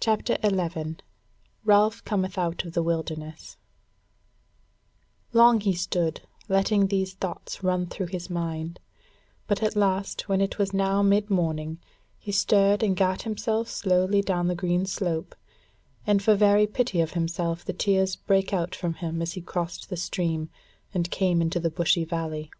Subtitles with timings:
[0.00, 1.00] CHAPTER 11
[1.66, 3.58] Ralph Cometh Out of the Wilderness
[5.34, 8.80] Long he stood letting these thoughts run through his mind,
[9.46, 11.76] but at last when it was now midmorning,
[12.18, 15.34] he stirred and gat him slowly down the green slope,
[16.06, 19.90] and for very pity of himself the tears brake out from him as he crossed
[19.90, 20.48] the stream
[20.94, 22.50] and came into the bushy valley.